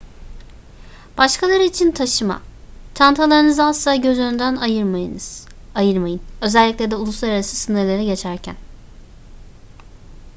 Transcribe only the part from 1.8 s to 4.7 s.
taşıma çantalarınızı asla göz önünden